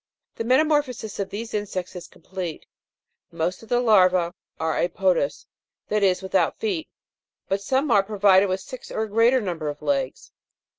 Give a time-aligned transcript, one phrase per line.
[0.37, 0.41] 2.
[0.41, 2.65] The metamorphosis of these insects is complete;
[3.31, 5.45] most of the larvse are apodous,
[5.89, 6.87] that is, without feet;
[7.47, 10.31] but some are pro vided with six or a greater number of legs.